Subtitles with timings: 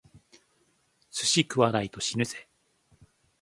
[1.11, 2.49] 寿司を食わないと死ぬぜ！